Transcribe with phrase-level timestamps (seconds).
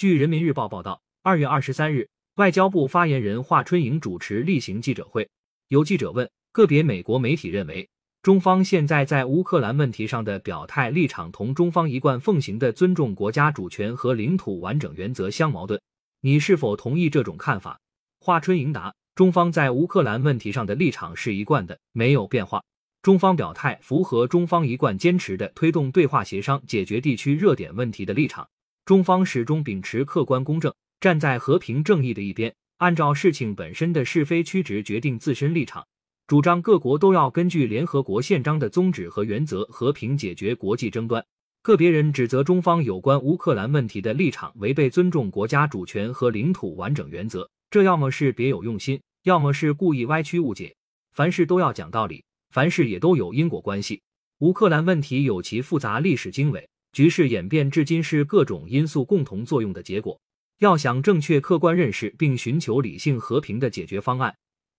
[0.00, 5.28] 据人民日报报道，二月二十三日，外交部发言人华春莹主持例行记者会，
[5.68, 7.86] 有记者问，个别美国媒体认为，
[8.22, 15.78] 中方现在在乌克兰问题上的表态立场同中方一贯奉行的尊重国家主权和领土完整原则相矛盾，
[16.22, 17.78] 你是否同意这种看法？
[18.20, 18.94] 华春莹答。
[19.14, 22.64] 中方在乌克兰问题上的立场是一贯的，没有变化。
[23.02, 28.48] 中方表态符合中方一贯坚持的推动对话协商解决地区热点问题的立场。
[28.90, 35.86] 中方始终秉持客观公正，站在和平正义的一边，按照事情本身的是非曲直决定自身立场，
[36.26, 41.24] 主张各国都要根据联合国宪章的宗旨和原则和平解决国际争端。
[41.62, 49.00] 个别人指责中方有关乌克兰问题的立场违背尊重国家主权和领土完整原则，这要么是别有用心。
[49.22, 50.74] 要么是故意歪曲误解，
[51.12, 54.02] 凡事都要讲道理，凡事也都有因果关系。
[54.40, 60.20] 乌克兰问题有其复杂历史经纬，局势演变至今是各种因素共同作用的结果。
[60.58, 64.36] 要想正确客观认识并寻求理性和平的解决方案，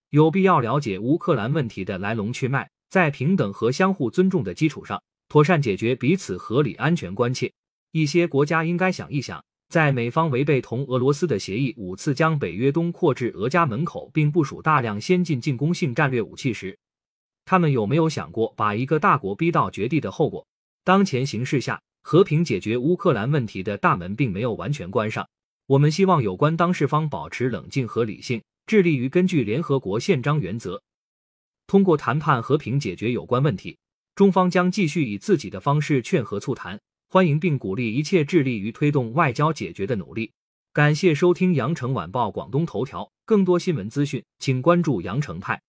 [0.09, 7.51] 有必要了解乌克兰问题的来龙去脉，在平等和相互尊重的基础上，妥善解决彼此合理安全关切。
[7.91, 9.43] 一些国家应该想一想。
[9.69, 16.77] 在美方违背同俄罗斯的协议，五次将北约东扩至俄家门口，并部署大量先进进攻性战略武器时，
[17.45, 20.45] 他们有没有想过把一个大国逼到绝地的后果？
[20.83, 25.27] 当前形势下，和平解决乌克兰问题的大门并没有完全关上。
[25.67, 30.81] 我们希望有关当事方保持冷静和理性，致力于根据联合国宪章原则，
[31.67, 33.77] 通过谈判和平解决有关问题。
[34.15, 36.79] 中方将继续以自己的方式劝和促谈。
[37.07, 40.31] 欢迎并鼓励一切致力于推动外交解决的努力。
[40.71, 45.61] 感谢收听羊城晚报广东头条，更多新闻资讯，请关注羊城派。